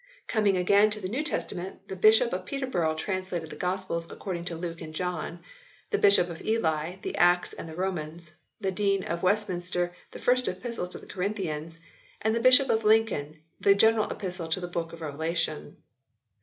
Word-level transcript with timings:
Coming 0.25 0.57
again 0.57 0.89
to 0.89 0.99
the 0.99 1.07
New 1.09 1.23
Testament, 1.23 1.87
the 1.87 1.95
Bishop 1.95 2.33
of 2.33 2.47
Peterborough 2.47 2.95
translated 2.95 3.51
the 3.51 3.55
Gospels 3.55 4.09
according 4.09 4.45
to 4.45 4.55
Luke 4.55 4.81
and 4.81 4.95
John, 4.95 5.43
the 5.91 5.99
Bishop 5.99 6.27
of 6.31 6.41
Ely 6.41 6.95
the 7.03 7.15
Acts 7.17 7.53
and 7.53 7.69
the 7.69 7.75
Romans, 7.75 8.31
the 8.59 8.71
Dean 8.71 9.03
of 9.03 9.21
West 9.21 9.47
minster 9.47 9.93
the 10.09 10.17
1st 10.17 10.47
Epistle 10.47 10.87
to 10.87 10.97
the 10.97 11.05
Corinthians, 11.05 11.77
and 12.19 12.33
the 12.35 12.39
Bishop 12.39 12.71
of 12.71 12.83
Lincoln 12.83 13.43
the 13.59 13.75
General 13.75 14.09
Epistles 14.09 14.55
to 14.55 14.59
the 14.59 14.67
book 14.67 14.91
of 14.91 15.01
Revelation. 15.01 15.77